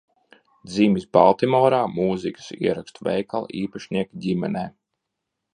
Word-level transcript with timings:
Dzimis 0.69 1.05
Baltimorā 1.17 1.83
mūzikas 1.99 2.49
ierakstu 2.63 3.07
veikala 3.11 3.55
īpašnieka 3.63 4.23
ģimenē. 4.27 4.69